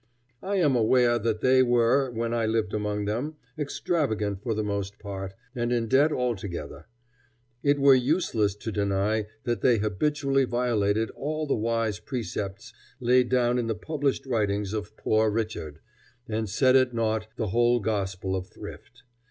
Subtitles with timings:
[0.41, 4.97] I am aware that they were, when I lived among them, extravagant for the most
[4.97, 6.87] part, and in debt altogether.
[7.61, 13.59] It were useless to deny that they habitually violated all the wise precepts laid down
[13.59, 15.79] in the published writings of Poor Richard,
[16.27, 19.03] and set at naught the whole gospel of thrift.